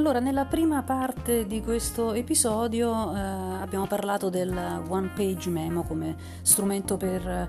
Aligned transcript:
Allora, 0.00 0.18
nella 0.18 0.46
prima 0.46 0.82
parte 0.82 1.46
di 1.46 1.60
questo 1.60 2.14
episodio 2.14 3.14
eh, 3.14 3.18
abbiamo 3.18 3.86
parlato 3.86 4.30
del 4.30 4.50
one 4.88 5.10
page 5.14 5.50
memo 5.50 5.82
come 5.82 6.16
strumento 6.40 6.96
per 6.96 7.26
eh, 7.28 7.48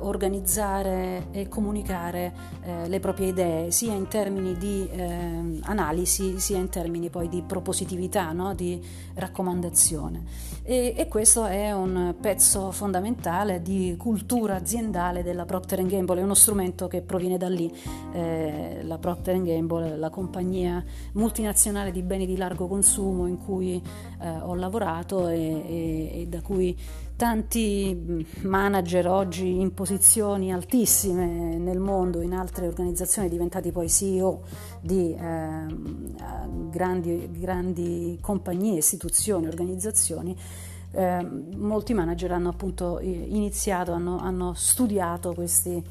organizzare 0.00 1.28
e 1.30 1.46
comunicare 1.46 2.34
eh, 2.64 2.88
le 2.88 2.98
proprie 2.98 3.28
idee, 3.28 3.70
sia 3.70 3.92
in 3.92 4.08
termini 4.08 4.56
di 4.56 4.88
ehm, 4.90 5.60
analisi, 5.62 6.40
sia 6.40 6.58
in 6.58 6.70
termini 6.70 7.08
poi 7.08 7.28
di 7.28 7.40
propositività, 7.46 8.32
no? 8.32 8.52
di 8.52 8.84
raccomandazione. 9.14 10.50
E, 10.64 10.94
e, 10.96 11.06
questo 11.06 11.44
è 11.44 11.72
un 11.72 12.16
pezzo 12.20 12.72
fondamentale 12.72 13.62
di 13.62 13.94
cultura 13.96 14.56
aziendale 14.56 15.22
della 15.22 15.44
Procter 15.44 15.84
Gamble, 15.86 16.18
è 16.20 16.24
uno 16.24 16.34
strumento 16.34 16.88
che 16.88 17.00
proviene 17.00 17.36
da 17.36 17.48
lì. 17.48 17.72
Eh, 18.12 18.80
la 18.82 18.98
Procter 18.98 19.40
Gamble, 19.40 19.96
la 19.96 20.10
compagnia 20.10 20.84
multinazionale 21.12 21.91
multinazionale 21.91 21.91
di 21.92 22.02
beni 22.02 22.26
di 22.26 22.36
largo 22.36 22.66
consumo 22.66 23.26
in 23.26 23.38
cui 23.38 23.80
eh, 24.20 24.28
ho 24.28 24.54
lavorato 24.54 25.28
e, 25.28 25.38
e, 25.38 26.20
e, 26.22 26.26
da 26.26 26.40
cui 26.40 26.76
tanti 27.14 28.26
manager 28.40 29.06
oggi 29.06 29.60
in 29.60 29.72
posizioni 29.74 30.52
altissime 30.52 31.56
nel 31.56 31.78
mondo, 31.78 32.20
in 32.20 32.32
altre 32.32 32.66
organizzazioni, 32.66 33.28
diventati 33.28 33.70
poi 33.70 33.88
CEO 33.88 34.42
di 34.80 35.14
eh, 35.14 35.66
grandi, 36.70 37.30
grandi 37.30 38.18
compagnie, 38.20 38.78
istituzioni, 38.78 39.46
organizzazioni, 39.46 40.36
eh, 40.90 41.26
molti 41.56 41.94
manager 41.94 42.32
hanno 42.32 42.48
appunto 42.48 42.98
iniziato, 43.00 43.92
hanno, 43.92 44.18
hanno 44.18 44.52
studiato 44.54 45.32
questi 45.32 45.82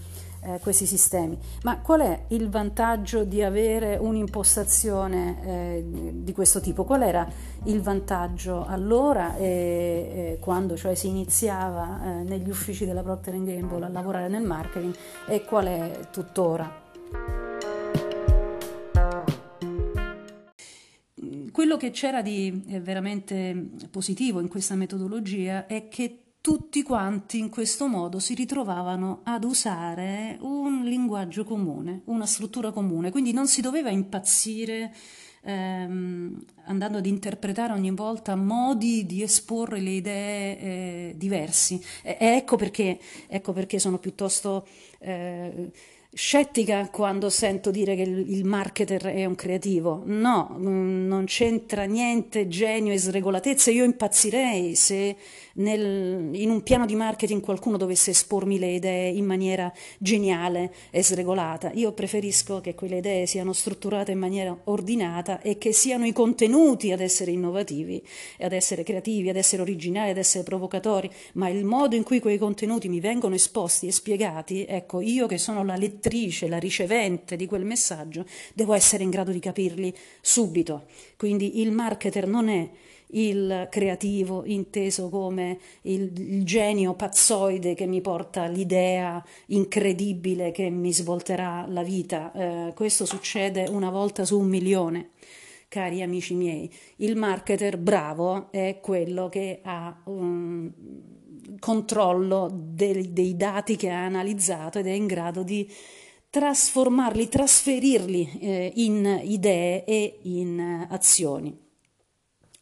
eh, 0.43 0.59
questi 0.59 0.85
sistemi. 0.85 1.37
Ma 1.63 1.79
qual 1.79 2.01
è 2.01 2.25
il 2.29 2.49
vantaggio 2.49 3.23
di 3.23 3.41
avere 3.41 3.97
un'impostazione 3.97 5.43
eh, 5.43 5.85
di 6.13 6.33
questo 6.33 6.59
tipo? 6.59 6.83
Qual 6.83 7.01
era 7.01 7.27
il 7.65 7.81
vantaggio 7.81 8.65
allora, 8.65 9.35
eh, 9.37 10.37
quando 10.39 10.75
cioè, 10.75 10.95
si 10.95 11.07
iniziava 11.07 12.01
eh, 12.03 12.23
negli 12.23 12.49
uffici 12.49 12.85
della 12.85 13.03
Procter 13.03 13.41
Gamble 13.43 13.85
a 13.85 13.89
lavorare 13.89 14.27
nel 14.27 14.43
marketing 14.43 14.95
e 15.27 15.43
qual 15.43 15.65
è 15.65 15.99
tuttora? 16.11 16.89
Quello 21.51 21.77
che 21.77 21.91
c'era 21.91 22.21
di 22.21 22.63
eh, 22.67 22.79
veramente 22.79 23.69
positivo 23.91 24.39
in 24.39 24.47
questa 24.47 24.75
metodologia 24.75 25.67
è 25.67 25.89
che 25.89 26.30
tutti 26.41 26.81
quanti 26.81 27.37
in 27.37 27.49
questo 27.49 27.87
modo 27.87 28.17
si 28.17 28.33
ritrovavano 28.33 29.21
ad 29.23 29.43
usare 29.43 30.37
un 30.41 30.83
linguaggio 30.83 31.43
comune, 31.43 32.01
una 32.05 32.25
struttura 32.25 32.71
comune, 32.71 33.11
quindi 33.11 33.31
non 33.31 33.47
si 33.47 33.61
doveva 33.61 33.91
impazzire 33.91 34.91
ehm, 35.43 36.43
andando 36.65 36.97
ad 36.97 37.05
interpretare 37.05 37.73
ogni 37.73 37.91
volta 37.91 38.35
modi 38.35 39.05
di 39.05 39.21
esporre 39.21 39.79
le 39.79 39.89
idee 39.91 40.59
eh, 40.59 41.13
diversi. 41.15 41.79
E, 42.01 42.17
ecco, 42.19 42.55
perché, 42.55 42.99
ecco 43.27 43.53
perché 43.53 43.77
sono 43.77 43.99
piuttosto... 43.99 44.67
Eh, 44.99 45.71
scettica 46.13 46.89
quando 46.89 47.29
sento 47.29 47.71
dire 47.71 47.95
che 47.95 48.01
il 48.01 48.43
marketer 48.43 49.05
è 49.05 49.25
un 49.25 49.35
creativo. 49.35 50.03
No, 50.05 50.55
mm, 50.59 51.07
non 51.07 51.25
c'entra 51.25 51.83
niente 51.85 52.47
genio 52.47 52.93
e 52.93 52.97
sregolatezza. 52.97 53.71
Io 53.71 53.85
impazzirei 53.85 54.75
se 54.75 55.15
nel, 55.61 56.29
in 56.33 56.49
un 56.49 56.63
piano 56.63 56.85
di 56.85 56.95
marketing 56.95 57.41
qualcuno 57.41 57.77
dovesse 57.77 58.11
espormi 58.11 58.59
le 58.59 58.71
idee 58.71 59.09
in 59.09 59.25
maniera 59.25 59.71
geniale 59.97 60.73
e 60.89 61.03
sregolata. 61.03 61.71
Io 61.73 61.91
preferisco 61.93 62.61
che 62.61 62.75
quelle 62.75 62.97
idee 62.97 63.25
siano 63.25 63.53
strutturate 63.53 64.11
in 64.11 64.19
maniera 64.19 64.57
ordinata 64.65 65.41
e 65.41 65.57
che 65.57 65.71
siano 65.71 66.05
i 66.05 66.13
contenuti 66.13 66.91
ad 66.91 66.99
essere 66.99 67.31
innovativi, 67.31 68.03
ad 68.39 68.51
essere 68.51 68.83
creativi, 68.83 69.29
ad 69.29 69.35
essere 69.35 69.61
originali, 69.61 70.11
ad 70.11 70.17
essere 70.17 70.43
provocatori, 70.43 71.09
ma 71.33 71.49
il 71.49 71.63
modo 71.63 71.95
in 71.95 72.03
cui 72.03 72.19
quei 72.19 72.37
contenuti 72.37 72.89
mi 72.89 72.99
vengono 72.99 73.35
esposti 73.35 73.87
e 73.87 73.91
spiegati, 73.91 74.65
ecco, 74.67 75.01
io 75.01 75.27
che 75.27 75.37
sono 75.37 75.63
la 75.63 75.75
lettrice, 75.75 76.47
la 76.47 76.57
ricevente 76.57 77.35
di 77.35 77.45
quel 77.45 77.65
messaggio, 77.65 78.25
devo 78.53 78.73
essere 78.73 79.03
in 79.03 79.09
grado 79.09 79.31
di 79.31 79.39
capirli 79.39 79.93
subito. 80.19 80.85
Quindi 81.17 81.61
il 81.61 81.71
marketer 81.71 82.27
non 82.27 82.49
è 82.49 82.69
il 83.11 83.67
creativo 83.69 84.43
inteso 84.45 85.09
come 85.09 85.59
il, 85.83 86.11
il, 86.17 86.43
genio 86.43 86.93
pazzoide 86.93 87.73
che 87.73 87.85
mi 87.85 88.01
porta 88.01 88.45
l'idea 88.45 89.23
incredibile 89.47 90.51
che 90.51 90.69
mi 90.69 90.93
svolterà 90.93 91.65
la 91.67 91.83
vita. 91.83 92.31
Eh, 92.31 92.73
questo 92.73 93.05
succede 93.05 93.67
una 93.69 93.89
volta 93.89 94.25
su 94.25 94.39
un 94.39 94.47
milione. 94.47 95.09
Cari 95.67 96.01
amici 96.01 96.33
miei, 96.33 96.69
il 96.97 97.15
marketer 97.15 97.77
bravo 97.77 98.51
è 98.51 98.79
quello 98.81 99.29
che 99.29 99.61
ha 99.63 100.01
un 100.05 100.69
controllo 101.59 102.49
dei, 102.51 103.13
dei 103.13 103.37
dati 103.37 103.77
che 103.77 103.89
ha 103.89 104.03
analizzato 104.03 104.79
ed 104.79 104.87
è 104.87 104.91
in 104.91 105.05
grado 105.05 105.43
di 105.43 105.69
trasformarli, 106.29 107.27
trasferirli 107.27 108.39
eh, 108.39 108.71
in 108.75 109.21
idee 109.23 109.83
e 109.85 110.19
in 110.23 110.59
eh, 110.59 110.87
azioni. 110.89 111.70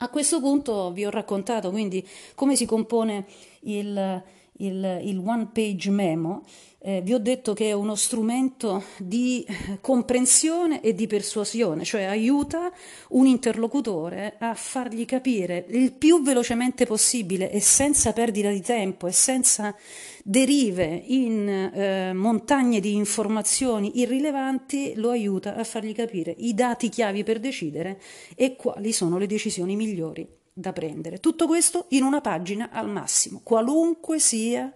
A 0.02 0.08
questo 0.08 0.40
punto 0.40 0.92
vi 0.94 1.06
ho 1.06 1.10
raccontato 1.10 1.72
quindi 1.72 2.08
come 2.34 2.56
si 2.56 2.66
compone 2.66 3.26
il, 3.64 4.24
il, 4.60 5.02
il 5.04 5.18
one 5.18 5.50
page 5.52 5.90
memo 5.90 6.44
eh, 6.82 7.02
vi 7.02 7.14
ho 7.14 7.20
detto 7.20 7.54
che 7.54 7.70
è 7.70 7.72
uno 7.74 7.96
strumento 7.96 8.84
di 8.98 9.46
comprensione 9.82 10.82
e 10.82 10.94
di 10.94 11.08
persuasione, 11.08 11.84
cioè 11.84 12.04
aiuta 12.04 12.72
un 13.10 13.26
interlocutore 13.26 14.36
a 14.40 14.54
fargli 14.54 15.06
capire 15.06 15.66
il 15.70 15.92
più 15.92 16.22
velocemente 16.22 16.86
possibile 16.86 17.52
e 17.52 17.60
senza 17.60 18.14
perdita 18.14 18.50
di 18.50 18.62
tempo 18.62 19.08
e 19.08 19.12
senza 19.12 19.76
derive 20.24 21.04
in 21.08 21.50
eh, 21.50 22.14
montagne 22.14 22.80
di 22.80 22.96
informazioni 22.96 24.00
irrilevanti, 24.00 24.94
lo 24.96 25.10
aiuta 25.10 25.56
a 25.56 25.64
fargli 25.64 25.94
capire 25.94 26.34
i 26.38 26.54
dati 26.54 26.88
chiavi 26.88 27.24
per 27.24 27.40
decidere 27.40 28.00
e 28.36 28.56
quali 28.56 28.94
sono 28.94 29.18
le 29.18 29.28
decisioni 29.28 29.76
migliori 29.76 30.39
da 30.60 30.74
prendere. 30.74 31.20
Tutto 31.20 31.48
questo 31.48 31.86
in 31.90 32.04
una 32.04 32.22
pagina 32.22 32.70
al 32.72 32.90
massimo, 32.90 33.40
qualunque 33.44 34.20
sia 34.20 34.72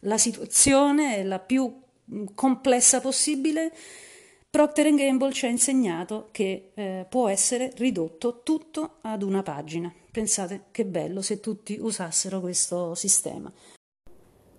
la 0.00 0.18
situazione 0.18 1.22
la 1.22 1.38
più 1.38 1.80
complessa 2.34 3.00
possibile, 3.00 3.72
Procter 4.50 4.92
Gamble 4.94 5.32
ci 5.32 5.46
ha 5.46 5.50
insegnato 5.50 6.28
che 6.32 6.70
eh, 6.74 7.06
può 7.08 7.28
essere 7.28 7.72
ridotto 7.76 8.40
tutto 8.42 8.96
ad 9.02 9.22
una 9.22 9.42
pagina. 9.42 9.92
Pensate 10.10 10.64
che 10.70 10.84
bello 10.84 11.22
se 11.22 11.38
tutti 11.38 11.78
usassero 11.78 12.40
questo 12.40 12.94
sistema. 12.94 13.52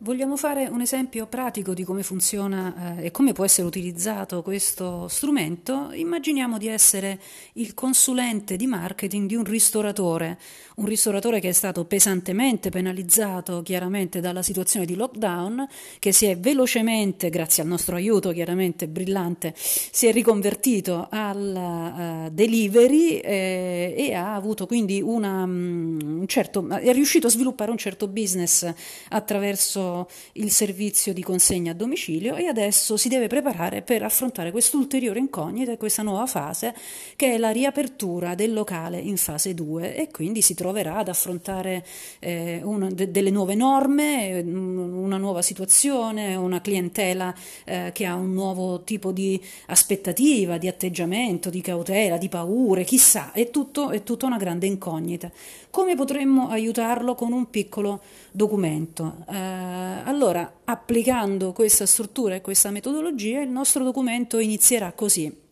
Vogliamo 0.02 0.38
fare 0.38 0.66
un 0.72 0.80
esempio 0.80 1.26
pratico 1.28 1.74
di 1.74 1.84
come 1.84 2.04
funziona 2.04 2.96
eh, 2.98 3.08
e 3.08 3.12
come 3.12 3.34
può 3.34 3.44
essere 3.44 3.68
utilizzato 3.68 4.42
questo 4.42 5.10
strumento? 5.10 5.92
Immaginiamo 5.92 6.58
di 6.58 6.68
essere 6.68 7.20
il 7.56 7.74
consulente 7.74 8.56
di 8.56 8.66
marketing 8.66 9.28
di 9.28 9.36
un 9.36 9.44
ristoratore, 9.44 10.40
un 10.76 10.86
ristoratore 10.86 11.42
che 11.42 11.50
è 11.50 11.52
stato 11.52 11.84
pesantemente 11.84 12.70
penalizzato 12.70 13.62
chiaramente 13.62 14.22
dalla 14.22 14.42
situazione 14.42 14.86
di 14.86 14.96
lockdown, 14.96 15.68
che 16.00 16.14
si 16.14 16.28
è 16.28 16.38
velocemente, 16.38 17.30
grazie 17.30 17.64
al 17.64 17.68
nostro 17.68 17.98
aiuto 17.98 18.32
chiaramente 18.32 18.88
brillante, 18.88 19.54
si 19.58 20.08
è 20.08 20.14
riconvertito 20.14 21.10
al 21.10 22.28
uh, 22.28 22.30
delivery 22.32 23.18
eh, 23.18 23.96
e 23.98 24.14
ha 24.14 24.34
avuto 24.34 24.66
quindi 24.66 25.02
una, 25.02 25.44
um, 25.44 26.26
certo, 26.26 26.66
è 26.70 26.94
riuscito 26.94 27.28
a 27.28 27.30
sviluppare 27.30 27.70
un 27.70 27.78
certo 27.78 28.08
business 28.08 28.66
attraverso 29.10 29.88
il 30.34 30.52
servizio 30.52 31.14
di 31.14 31.24
consegna 31.24 31.72
a 31.72 31.76
domicilio 31.76 32.36
e 32.36 32.48
adesso 32.48 32.98
si 32.98 33.10
deve 33.10 33.28
preparare 33.28 33.82
per 33.82 34.04
affrontare 34.04 34.52
quest'ulteriore 34.52 35.20
incognita 35.20 35.72
e 35.72 35.78
questa 35.78 36.04
nuova 36.04 36.26
fase 36.26 36.74
che 37.16 37.34
è 37.34 37.38
la 37.38 37.50
riapertura 37.50 38.36
del 38.36 38.54
locale 38.54 39.00
in 39.00 39.18
fase 39.18 39.54
2 39.54 39.96
e 39.96 40.10
quindi 40.12 40.42
si 40.42 40.54
troverà 40.54 40.98
ad 40.98 41.08
affrontare 41.08 41.86
eh, 42.20 42.62
una, 42.64 42.90
de, 42.90 43.12
delle 43.12 43.30
nuove 43.30 43.56
norme, 43.56 44.40
una 44.42 45.18
nuova 45.18 45.42
situazione, 45.42 46.36
una 46.36 46.62
clientela 46.62 47.34
eh, 47.66 47.92
che 47.94 48.06
ha 48.06 48.16
un 48.16 48.34
nuovo 48.34 48.84
tipo 48.84 49.12
di 49.12 49.42
aspettativa, 49.68 50.58
di 50.58 50.68
atteggiamento, 50.68 51.50
di 51.50 51.62
cautela, 51.62 52.18
di 52.18 52.30
paure, 52.30 52.84
chissà, 52.84 53.32
è 53.32 53.50
tutto, 53.50 53.90
è 53.90 54.04
tutta 54.04 54.26
una 54.26 54.38
grande 54.38 54.68
incognita. 54.68 55.32
Come 55.72 55.96
potremmo 55.96 56.50
aiutarlo 56.50 57.16
con 57.16 57.32
un 57.32 57.50
piccolo 57.50 58.02
documento? 58.32 59.18
Eh, 59.30 59.79
allora, 60.04 60.62
applicando 60.66 61.52
questa 61.54 61.86
struttura 61.86 62.36
e 62.36 62.42
questa 62.42 62.72
metodologia, 62.72 63.42
il 63.42 63.50
nostro 63.50 63.84
documento 63.84 64.40
inizierà 64.40 64.92
così. 64.94 65.49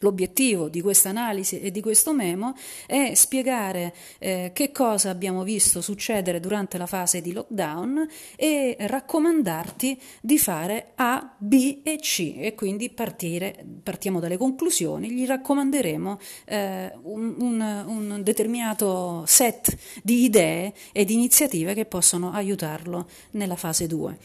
L'obiettivo 0.00 0.68
di 0.68 0.82
questa 0.82 1.08
analisi 1.08 1.58
e 1.60 1.70
di 1.70 1.80
questo 1.80 2.12
memo 2.12 2.54
è 2.86 3.14
spiegare 3.14 3.94
eh, 4.18 4.50
che 4.52 4.70
cosa 4.70 5.08
abbiamo 5.08 5.42
visto 5.42 5.80
succedere 5.80 6.38
durante 6.38 6.76
la 6.76 6.84
fase 6.84 7.22
di 7.22 7.32
lockdown 7.32 8.06
e 8.36 8.76
raccomandarti 8.78 9.98
di 10.20 10.38
fare 10.38 10.92
A, 10.96 11.34
B 11.38 11.80
e 11.82 11.96
C 11.96 12.34
e 12.36 12.54
quindi 12.54 12.90
partire, 12.90 13.64
partiamo 13.82 14.20
dalle 14.20 14.36
conclusioni, 14.36 15.10
gli 15.10 15.24
raccomanderemo 15.24 16.18
eh, 16.44 16.92
un, 17.04 17.34
un, 17.38 17.84
un 17.86 18.22
determinato 18.22 19.24
set 19.26 19.74
di 20.02 20.24
idee 20.24 20.74
e 20.92 21.06
di 21.06 21.14
iniziative 21.14 21.72
che 21.72 21.86
possono 21.86 22.32
aiutarlo 22.32 23.08
nella 23.30 23.56
fase 23.56 23.86
2. 23.86 24.18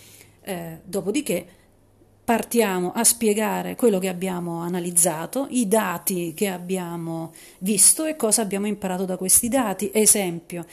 Eh, 0.43 0.79
dopodiché 0.83 1.59
partiamo 2.31 2.93
a 2.93 3.03
spiegare 3.03 3.75
quello 3.75 3.99
che 3.99 4.07
abbiamo 4.07 4.61
analizzato, 4.61 5.47
i 5.49 5.67
dati 5.67 6.33
che 6.33 6.47
abbiamo 6.47 7.33
visto 7.57 8.05
e 8.05 8.15
cosa 8.15 8.41
abbiamo 8.41 8.67
imparato 8.67 9.03
da 9.03 9.17
questi 9.17 9.49
dati. 9.49 9.91
Esempio, 9.93 10.65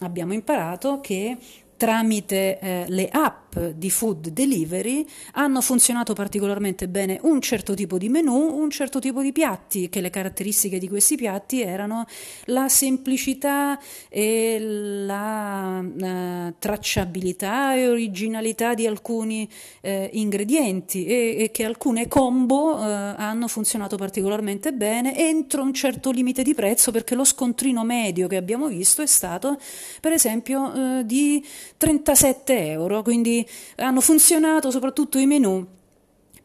abbiamo 0.00 0.34
imparato 0.34 1.00
che 1.00 1.38
tramite 1.76 2.58
eh, 2.58 2.84
le 2.88 3.08
app 3.08 3.44
di 3.56 3.90
food 3.90 4.28
delivery 4.28 5.06
hanno 5.32 5.60
funzionato 5.60 6.12
particolarmente 6.12 6.88
bene 6.88 7.18
un 7.22 7.40
certo 7.40 7.74
tipo 7.74 7.98
di 7.98 8.08
menù, 8.08 8.54
un 8.58 8.70
certo 8.70 8.98
tipo 8.98 9.22
di 9.22 9.32
piatti, 9.32 9.88
che 9.88 10.00
le 10.00 10.10
caratteristiche 10.10 10.78
di 10.78 10.88
questi 10.88 11.16
piatti 11.16 11.62
erano 11.62 12.06
la 12.46 12.68
semplicità 12.68 13.78
e 14.08 14.58
la 14.60 15.80
uh, 15.80 16.54
tracciabilità 16.58 17.74
e 17.74 17.88
originalità 17.88 18.74
di 18.74 18.86
alcuni 18.86 19.48
eh, 19.80 20.10
ingredienti 20.12 21.06
e, 21.06 21.36
e, 21.38 21.50
che 21.50 21.64
alcune 21.64 22.08
combo 22.08 22.78
eh, 22.78 22.82
hanno 22.82 23.48
funzionato 23.48 23.96
particolarmente 23.96 24.72
bene 24.72 25.16
entro 25.16 25.62
un 25.62 25.72
certo 25.72 26.10
limite 26.10 26.42
di 26.42 26.54
prezzo 26.54 26.90
perché 26.90 27.14
lo 27.14 27.24
scontrino 27.24 27.84
medio 27.84 28.26
che 28.26 28.36
abbiamo 28.36 28.68
visto 28.68 29.02
è 29.02 29.06
stato 29.06 29.58
per 30.00 30.12
esempio 30.12 30.98
eh, 30.98 31.06
di 31.06 31.44
37 31.76 32.70
euro, 32.70 33.02
quindi 33.02 33.46
hanno 33.76 34.00
funzionato 34.00 34.70
soprattutto 34.70 35.18
i 35.18 35.26
menu 35.26 35.75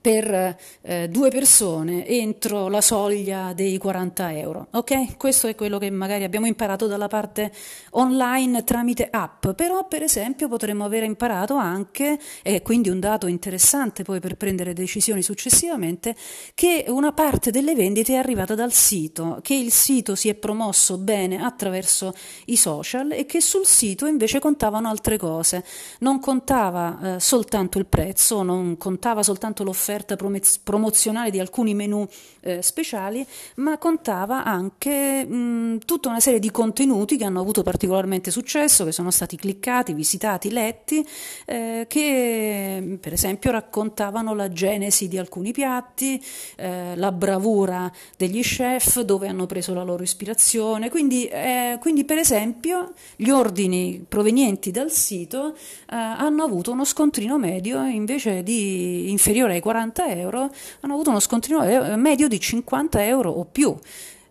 per 0.02 0.58
eh, 0.82 1.08
due 1.10 1.30
persone 1.30 2.08
entro 2.08 2.68
la 2.70 2.82
soglia 2.82 3.54
dei 3.54 3.78
40 3.78 4.34
euro. 4.36 4.68
Ok? 4.72 5.16
Questo 5.16 5.46
è 5.46 5.54
quello 5.54 5.78
che 5.78 5.92
magari 5.92 6.24
abbiamo 6.24 6.48
imparato 6.48 6.88
dalla 6.88 7.08
parte 7.08 7.52
online 7.92 8.64
tramite 8.64 9.08
app, 9.12 9.50
però 9.50 9.88
per 9.88 10.02
esempio 10.02 10.48
potremmo 10.48 10.84
aver 10.84 11.04
imparato 11.04 11.54
anche, 11.54 12.20
e 12.42 12.64
quindi 12.64 12.90
un 12.90 13.00
dato 13.00 13.28
interessante 13.28 14.02
poi 14.02 14.20
per 14.20 14.38
prendere 14.38 14.74
decisioni 14.74 15.22
successivamente, 15.22 16.16
che 16.56 16.86
una 16.88 17.14
parte 17.14 17.52
delle 17.52 17.76
vendite 17.76 18.14
è 18.14 18.18
arrivata 18.18 18.56
dal 18.56 18.74
sito, 18.74 19.38
che 19.44 19.54
il 19.54 19.72
sito 19.72 20.16
si 20.16 20.30
è 20.30 20.34
promosso 20.34 20.98
bene 20.98 21.44
attraverso 21.44 22.12
i 22.46 22.56
social 22.56 23.12
e 23.12 23.28
che 23.28 23.40
sul 23.40 23.68
sito 23.68 24.08
invece 24.08 24.40
contavano 24.40 24.90
altre 24.90 25.18
cose. 25.18 25.64
Non 26.00 26.20
contava 26.20 27.16
eh, 27.16 27.20
soltanto 27.20 27.78
il 27.78 27.86
prezzo, 27.86 28.42
non 28.42 28.78
contava 28.78 29.22
soltanto 29.22 29.64
l'offerta 29.64 29.90
offerta 29.92 30.16
promozionale 30.64 31.32
di 31.32 31.40
alcuni 31.40 31.74
menu 31.74 32.08
eh, 32.42 32.62
speciali, 32.62 33.26
ma 33.56 33.78
contava 33.78 34.44
anche 34.44 35.26
mh, 35.26 35.80
tutta 35.86 36.10
una 36.10 36.20
serie 36.20 36.40
di 36.40 36.50
contenuti 36.50 37.18
che 37.18 37.26
hanno 37.26 37.42
avuto 37.42 37.62
particolarmente 37.62 38.32
successo, 38.32 38.86
che 38.86 38.92
sono 38.92 39.12
stati 39.12 39.36
cliccati, 39.36 39.94
visitati, 39.94 40.50
letti, 40.50 41.06
eh, 41.46 41.86
che 41.88 42.98
per 43.00 43.14
esempio 43.14 43.52
raccontavano 43.52 44.34
la 44.34 44.50
genesi 44.52 45.08
di 45.08 45.18
alcuni 45.18 45.52
piatti, 45.52 46.22
eh, 46.56 46.96
la 46.96 47.12
bravura 47.12 47.92
degli 48.18 48.42
chef, 48.42 49.02
dove 49.02 49.28
hanno 49.28 49.46
preso 49.46 49.74
la 49.74 49.84
loro 49.84 50.04
ispirazione. 50.04 50.90
Quindi, 50.90 51.28
eh, 51.28 51.78
quindi 51.80 52.06
per 52.06 52.18
esempio, 52.18 52.94
gli 53.16 53.30
ordini 53.30 54.04
provenienti 54.08 54.72
dal 54.72 54.92
sito 54.92 55.54
eh, 55.54 55.96
hanno 55.96 56.44
avuto 56.44 56.72
uno 56.72 56.86
scontrino 56.86 57.38
medio 57.38 57.84
invece 57.86 58.42
di 58.44 59.12
inferiore 59.12 59.56
ai 59.56 59.60
40 59.60 59.81
40 59.82 60.10
euro 60.12 60.50
hanno 60.82 60.94
avuto 60.94 61.10
uno 61.10 61.20
scontrino 61.20 61.64
eh, 61.64 61.96
medio 61.96 62.28
di 62.28 62.40
50 62.40 63.04
euro 63.06 63.32
o 63.32 63.46
più. 63.46 63.76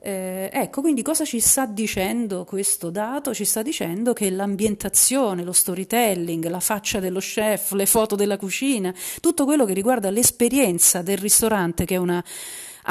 Eh, 0.03 0.49
ecco, 0.51 0.81
quindi 0.81 1.03
cosa 1.03 1.25
ci 1.27 1.41
sta 1.41 1.67
dicendo 1.67 2.45
questo 2.45 2.89
dato? 2.89 3.35
Ci 3.35 3.45
sta 3.45 3.61
dicendo 3.61 4.15
che 4.15 4.31
l'ambientazione, 4.31 5.43
lo 5.43 5.53
storytelling, 5.53 6.47
la 6.47 6.61
faccia 6.61 7.01
dello 7.01 7.19
chef, 7.19 7.73
le 7.73 7.85
foto 7.85 8.15
della 8.15 8.39
cucina, 8.39 8.95
tutto 9.21 9.45
quello 9.45 9.67
che 9.67 9.75
riguarda 9.75 10.09
l'esperienza 10.11 11.03
del 11.03 11.19
ristorante, 11.19 11.85
che 11.85 11.97
è 11.97 11.99
una 11.99 12.25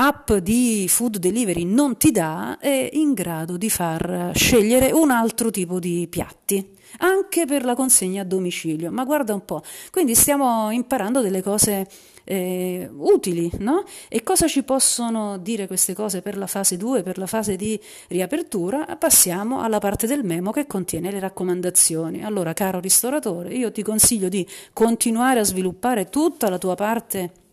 app 0.02 0.32
di 0.32 0.86
food 0.88 1.18
delivery 1.18 1.66
non 1.66 1.98
ti 1.98 2.12
dà, 2.12 2.58
è 2.58 2.90
in 2.94 3.14
grado 3.14 3.58
di 3.58 3.70
far 3.70 4.32
scegliere 4.34 4.92
un 4.92 5.12
altro 5.12 5.52
tipo 5.52 5.78
di 5.78 6.08
piatti 6.10 6.78
anche 7.00 7.46
per 7.46 7.66
la 7.66 7.76
consegna 7.76 8.22
a 8.22 8.26
domicilio. 8.26 8.92
Ma 8.92 9.04
guarda 9.04 9.34
un 9.34 9.44
po', 9.44 9.62
quindi 9.92 10.16
stiamo 10.16 10.72
imparando 10.72 11.20
delle 11.22 11.44
cose 11.44 11.86
eh, 12.24 12.90
utili, 12.92 13.52
no? 13.60 13.84
E 14.08 14.24
cosa 14.24 14.48
ci 14.48 14.64
possono 14.64 15.38
dire 15.38 15.68
queste 15.68 15.94
cose 15.94 16.22
per 16.22 16.38
la 16.38 16.48
fase 16.48 16.78
2, 16.78 17.04
per 17.04 17.18
la 17.18 17.28
fase 17.28 17.58
di 17.58 17.80
riapertura? 18.08 18.96
Passiamo 18.98 19.62
alla 19.62 19.80
parte 19.80 20.08
del 20.08 20.24
memo 20.24 20.52
che 20.52 20.66
contiene 20.66 21.12
le 21.12 21.20
raccomandazioni. 21.20 22.24
Allora, 22.24 22.54
caro 22.54 22.80
ristoratore, 22.80 23.54
io 23.54 23.70
ti 23.72 23.84
consiglio 23.84 24.30
di 24.30 24.48
continuare 24.72 25.42
a 25.42 25.44
sviluppare 25.44 26.10
tutta 26.10 26.50
la 26.50 26.58
tua 26.58 26.76
parte 26.76 27.48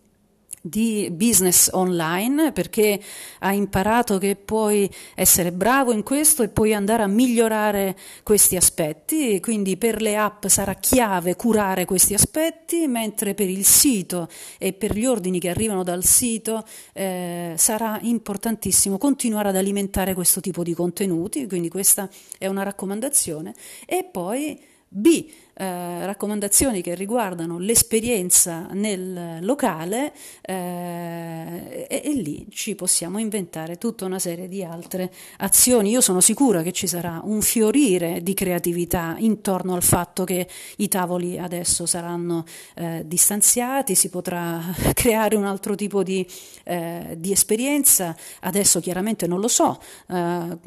di 0.68 1.08
business 1.12 1.68
online 1.72 2.52
perché 2.52 3.00
hai 3.40 3.56
imparato 3.56 4.18
che 4.18 4.36
puoi 4.36 4.90
essere 5.14 5.52
bravo 5.52 5.92
in 5.92 6.02
questo 6.02 6.42
e 6.42 6.48
puoi 6.48 6.74
andare 6.74 7.02
a 7.02 7.06
migliorare 7.06 7.96
questi 8.22 8.56
aspetti, 8.56 9.40
quindi 9.40 9.76
per 9.76 10.02
le 10.02 10.16
app 10.16 10.46
sarà 10.46 10.74
chiave 10.74 11.36
curare 11.36 11.84
questi 11.84 12.14
aspetti, 12.14 12.86
mentre 12.86 13.34
per 13.34 13.48
il 13.48 13.64
sito 13.64 14.28
e 14.58 14.72
per 14.72 14.96
gli 14.96 15.06
ordini 15.06 15.38
che 15.38 15.48
arrivano 15.48 15.82
dal 15.82 16.04
sito 16.04 16.64
eh, 16.92 17.54
sarà 17.56 17.98
importantissimo 18.02 18.98
continuare 18.98 19.50
ad 19.50 19.56
alimentare 19.56 20.14
questo 20.14 20.40
tipo 20.40 20.62
di 20.62 20.74
contenuti, 20.74 21.46
quindi 21.46 21.68
questa 21.68 22.08
è 22.38 22.46
una 22.46 22.62
raccomandazione. 22.62 23.54
E 23.86 24.08
poi 24.10 24.60
B 24.88 25.26
eh, 25.58 26.04
raccomandazioni 26.04 26.82
che 26.82 26.94
riguardano 26.94 27.58
l'esperienza 27.58 28.68
nel 28.72 29.38
locale 29.40 30.12
eh, 30.42 31.86
e, 31.88 32.02
e, 32.04 32.12
lì 32.12 32.46
ci 32.50 32.74
possiamo 32.74 33.18
inventare 33.18 33.78
tutta 33.78 34.04
una 34.04 34.18
serie 34.18 34.48
di 34.48 34.62
altre 34.62 35.10
azioni. 35.38 35.88
Io 35.88 36.02
sono 36.02 36.20
sicura 36.20 36.60
che 36.60 36.72
ci 36.72 36.86
sarà 36.86 37.22
un 37.24 37.40
fiorire 37.40 38.22
di 38.22 38.34
creatività 38.34 39.14
intorno 39.16 39.74
al 39.74 39.82
fatto 39.82 40.24
che 40.24 40.46
i 40.76 40.88
tavoli 40.88 41.38
adesso 41.38 41.86
saranno 41.86 42.44
eh, 42.74 43.04
distanziati, 43.06 43.94
si 43.94 44.10
potrà 44.10 44.60
creare 44.92 45.36
un 45.36 45.46
altro 45.46 45.74
tipo 45.74 46.02
di, 46.02 46.26
eh, 46.64 47.14
di 47.16 47.32
esperienza. 47.32 48.14
Adesso 48.40 48.80
chiaramente 48.80 49.26
non 49.26 49.40
lo 49.40 49.48
so, 49.48 49.80
eh, 50.08 50.58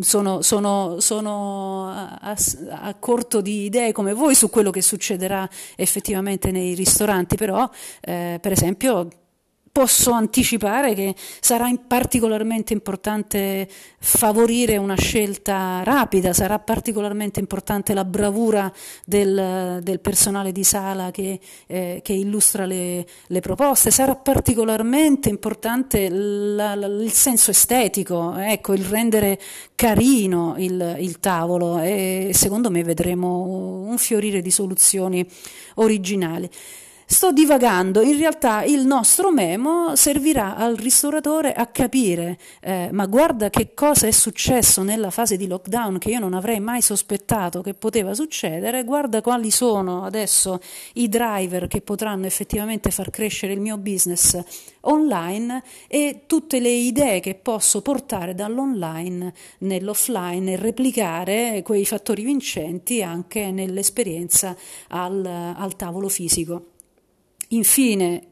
sono, 0.00 0.42
sono, 0.42 1.00
sono 1.00 1.88
a, 1.88 2.36
a 2.68 2.94
corto 2.96 3.40
di 3.40 3.64
idee 3.64 3.92
come 3.92 4.12
voi 4.12 4.32
poi 4.34 4.36
su 4.36 4.50
quello 4.50 4.70
che 4.70 4.82
succederà 4.82 5.48
effettivamente 5.76 6.50
nei 6.50 6.74
ristoranti, 6.74 7.36
però 7.36 7.68
eh, 8.00 8.38
per 8.40 8.52
esempio 8.52 9.08
posso 9.74 10.12
anticipare 10.12 10.94
che 10.94 11.16
sarà 11.40 11.68
particolarmente 11.84 12.72
importante 12.72 13.68
favorire 13.98 14.76
una 14.76 14.94
scelta 14.94 15.82
rapida, 15.82 16.32
sarà 16.32 16.60
particolarmente 16.60 17.40
importante 17.40 17.92
la 17.92 18.04
bravura 18.04 18.72
del, 19.04 19.80
del 19.82 19.98
personale 19.98 20.52
di 20.52 20.62
sala 20.62 21.10
che, 21.10 21.40
eh, 21.66 21.98
che 22.04 22.12
illustra 22.12 22.66
le, 22.66 23.04
le, 23.26 23.40
proposte, 23.40 23.90
sarà 23.90 24.14
particolarmente 24.14 25.28
importante 25.28 26.08
la, 26.08 26.76
la, 26.76 26.86
il 26.86 27.10
senso 27.10 27.50
estetico, 27.50 28.36
ecco, 28.36 28.74
il 28.74 28.84
rendere 28.84 29.40
carino 29.74 30.54
il, 30.56 30.98
il 31.00 31.18
tavolo 31.18 31.80
e 31.80 32.30
secondo 32.32 32.70
me 32.70 32.84
vedremo 32.84 33.42
un 33.88 33.98
fiorire 33.98 34.40
di 34.40 34.52
soluzioni 34.52 35.28
originali. 35.74 36.48
Sto 37.06 37.32
divagando, 37.32 38.00
in 38.00 38.16
realtà 38.16 38.62
il 38.62 38.86
nostro 38.86 39.30
memo 39.30 39.94
servirà 39.94 40.56
al 40.56 40.74
ristoratore 40.74 41.52
a 41.52 41.66
capire, 41.66 42.38
eh, 42.62 42.88
ma 42.92 43.04
guarda 43.04 43.50
che 43.50 43.74
cosa 43.74 44.06
è 44.06 44.10
successo 44.10 44.82
nella 44.82 45.10
fase 45.10 45.36
di 45.36 45.46
lockdown 45.46 45.98
che 45.98 46.08
io 46.08 46.18
non 46.18 46.32
avrei 46.32 46.60
mai 46.60 46.80
sospettato 46.80 47.60
che 47.60 47.74
poteva 47.74 48.14
succedere, 48.14 48.84
guarda 48.84 49.20
quali 49.20 49.50
sono 49.50 50.04
adesso 50.04 50.60
i 50.94 51.10
driver 51.10 51.68
che 51.68 51.82
potranno 51.82 52.24
effettivamente 52.24 52.90
far 52.90 53.10
crescere 53.10 53.52
il 53.52 53.60
mio 53.60 53.76
business 53.76 54.42
online 54.80 55.62
e 55.88 56.22
tutte 56.26 56.58
le 56.58 56.70
idee 56.70 57.20
che 57.20 57.34
posso 57.34 57.82
portare 57.82 58.34
dall'online 58.34 59.34
nell'offline 59.58 60.52
e 60.52 60.56
replicare 60.56 61.60
quei 61.62 61.84
fattori 61.84 62.24
vincenti 62.24 63.02
anche 63.02 63.50
nell'esperienza 63.50 64.56
al, 64.88 65.24
al 65.26 65.76
tavolo 65.76 66.08
fisico. 66.08 66.73
Infine, 67.50 68.22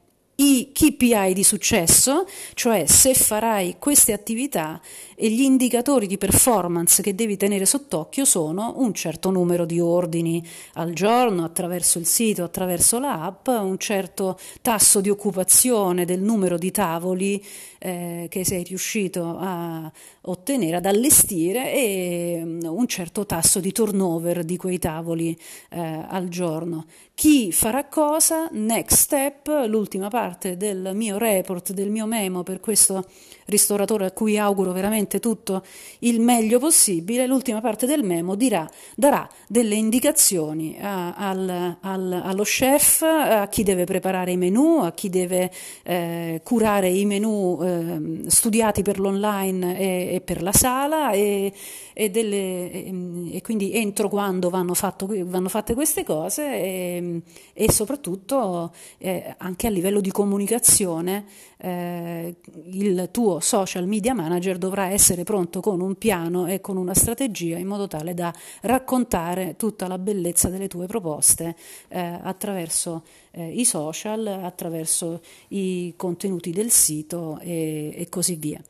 i 0.43 0.73
KPI 0.73 1.35
di 1.35 1.45
successo, 1.45 2.27
cioè 2.55 2.87
se 2.87 3.15
farai 3.15 3.77
queste 3.79 4.13
attività 4.13 4.81
e 5.15 5.31
gli 5.31 5.43
indicatori 5.43 6.09
di 6.09 6.19
performance 6.19 7.01
che 7.01 7.15
devi 7.15 7.37
tenere 7.37 7.65
sott'occhio 7.65 8.25
sono 8.25 8.75
un 8.79 8.93
certo 8.93 9.31
numero 9.31 9.65
di 9.65 9.79
ordini 9.79 10.45
al 10.75 10.95
giorno 10.95 11.45
attraverso 11.45 12.01
il 12.01 12.07
sito, 12.07 12.43
attraverso 12.43 12.99
l'app, 12.99 13.47
un 13.47 13.79
certo 13.79 14.37
tasso 14.61 15.01
di 15.01 15.11
occupazione 15.11 16.05
del 16.05 16.21
numero 16.21 16.59
di 16.59 16.73
tavoli 16.73 17.41
eh, 17.79 18.27
che 18.29 18.45
sei 18.45 18.65
riuscito 18.65 19.37
a 19.39 19.91
ottenere, 20.23 20.77
ad 20.77 20.87
allestire 20.87 21.73
e 21.73 22.41
mm, 22.45 22.61
un 22.65 22.87
certo 22.89 23.25
tasso 23.27 23.61
di 23.61 23.71
turnover 23.71 24.45
di 24.45 24.57
quei 24.57 24.79
tavoli 24.79 25.39
eh, 25.71 26.05
al 26.09 26.29
giorno. 26.29 26.87
Chi 27.15 27.53
farà 27.53 27.87
cosa? 27.87 28.49
Next 28.53 28.97
step, 28.97 29.67
l'ultima 29.67 30.09
parte 30.33 30.57
del 30.57 30.93
mio 30.95 31.19
report, 31.19 31.73
del 31.73 31.91
mio 31.91 32.07
memo 32.07 32.43
per 32.43 32.59
questo 32.59 33.05
ristoratore 33.47 34.07
a 34.07 34.13
cui 34.13 34.39
auguro 34.39 34.73
veramente 34.73 35.21
tutto 35.21 35.63
il 36.01 36.21
meglio 36.21 36.59
possibile, 36.59 37.27
l'ultima 37.27 37.61
parte 37.61 37.87
del 37.87 38.03
memo 38.03 38.35
dirà, 38.35 38.69
darà 38.97 39.29
delle 39.47 39.75
indicazioni 39.75 40.79
a, 40.81 41.15
al, 41.15 41.77
al, 41.81 42.23
allo 42.25 42.43
chef, 42.45 43.03
a 43.03 43.47
chi 43.49 43.63
deve 43.63 43.85
preparare 43.85 44.33
i 44.33 44.37
menù, 44.37 44.79
a 44.79 44.93
chi 44.93 45.11
deve 45.11 45.51
eh, 45.83 46.41
curare 46.43 46.89
i 46.89 47.05
menù 47.05 47.59
eh, 47.63 48.31
studiati 48.31 48.83
per 48.83 48.99
l'online 48.99 49.79
e, 49.79 50.15
e, 50.15 50.21
per 50.21 50.43
la 50.43 50.53
sala 50.53 51.13
e, 51.13 51.53
e, 51.93 52.11
delle, 52.11 52.71
e, 52.71 53.41
quindi 53.43 53.75
entro 53.75 54.09
quando 54.09 54.49
vanno, 54.49 54.73
fatto, 54.75 55.07
vanno 55.11 55.49
fatte 55.49 55.75
queste 55.75 56.05
cose 56.05 57.23
e, 57.53 57.73
soprattutto 57.73 58.73
eh, 58.99 59.35
anche 59.39 59.67
a 59.67 59.71
livello 59.71 60.01
di 60.01 60.11
comunicazione 60.13 61.25
eh, 61.59 62.37
il 62.67 63.09
tuo 63.11 63.41
social 63.41 63.87
media 63.87 64.15
manager 64.15 64.59
dovrà 64.59 64.89
essere 64.89 65.25
pronto 65.25 65.61
con 65.61 65.81
un 65.81 65.97
piano 65.97 66.47
e 66.47 66.61
con 66.61 66.77
una 66.77 66.95
strategia 66.95 67.59
in 67.59 67.67
modo 67.67 67.89
tale 67.89 68.15
da 68.15 68.33
raccontare 68.63 69.57
tutta 69.57 69.89
la 69.89 69.99
bellezza 69.99 70.49
delle 70.49 70.69
tue 70.69 70.87
proposte 70.87 71.57
eh, 71.89 72.21
attraverso 72.23 73.03
eh, 73.33 73.49
i 73.49 73.65
social, 73.65 74.27
attraverso 74.27 75.21
i 75.49 75.95
contenuti 75.97 76.51
del 76.51 76.71
sito 76.71 77.39
e, 77.41 77.93
e 77.95 78.09
così 78.09 78.37
via. 78.37 78.63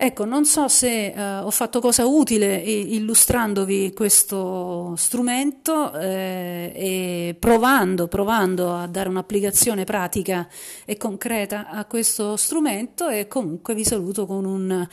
Ecco, 0.00 0.24
non 0.24 0.44
so 0.44 0.68
se 0.68 1.06
eh, 1.06 1.38
ho 1.38 1.50
fatto 1.50 1.80
cosa 1.80 2.06
utile 2.06 2.56
illustrandovi 2.56 3.92
questo 3.92 4.94
strumento 4.96 5.92
eh, 5.98 6.72
e 6.74 7.36
provando, 7.38 8.06
provando 8.06 8.74
a 8.74 8.86
dare 8.86 9.08
un'applicazione 9.08 9.82
pratica 9.82 10.48
e 10.84 10.96
concreta 10.96 11.68
a 11.68 11.84
questo 11.86 12.36
strumento 12.36 13.08
e 13.08 13.26
comunque 13.26 13.74
vi 13.74 13.84
saluto 13.84 14.24
con 14.24 14.44
un 14.44 14.86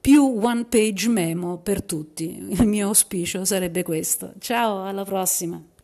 più 0.00 0.38
one 0.40 0.64
page 0.64 1.08
memo 1.08 1.58
per 1.58 1.82
tutti. 1.82 2.38
Il 2.50 2.66
mio 2.66 2.88
auspicio 2.88 3.44
sarebbe 3.44 3.82
questo. 3.82 4.32
Ciao, 4.38 4.84
alla 4.84 5.04
prossima. 5.04 5.76